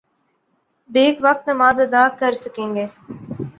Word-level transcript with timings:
back 0.89 1.15
وقت 1.25 1.43
نماز 1.49 1.75
ادا 1.85 2.03
کر 2.19 2.31
سکیں 2.43 2.69
گے 2.75 2.85